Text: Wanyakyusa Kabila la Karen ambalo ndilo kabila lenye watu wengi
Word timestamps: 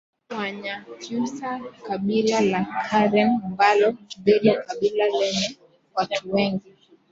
Wanyakyusa 0.29 1.49
Kabila 1.85 2.41
la 2.41 2.61
Karen 2.89 3.41
ambalo 3.45 3.97
ndilo 4.19 4.53
kabila 4.65 5.05
lenye 5.09 5.57
watu 5.95 6.31
wengi 6.33 6.73